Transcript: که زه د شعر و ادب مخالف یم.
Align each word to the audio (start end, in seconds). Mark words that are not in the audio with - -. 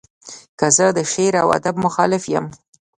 که 0.59 0.67
زه 0.77 0.87
د 0.97 0.99
شعر 1.11 1.33
و 1.45 1.49
ادب 1.57 1.75
مخالف 1.85 2.23
یم. 2.33 2.45